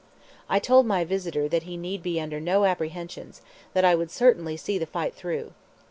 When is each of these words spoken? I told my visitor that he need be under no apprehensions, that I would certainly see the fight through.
I 0.49 0.57
told 0.57 0.87
my 0.87 1.03
visitor 1.05 1.47
that 1.49 1.61
he 1.61 1.77
need 1.77 2.01
be 2.01 2.19
under 2.19 2.39
no 2.39 2.65
apprehensions, 2.65 3.43
that 3.73 3.85
I 3.85 3.93
would 3.93 4.09
certainly 4.09 4.57
see 4.57 4.79
the 4.79 4.87
fight 4.87 5.13
through. 5.13 5.53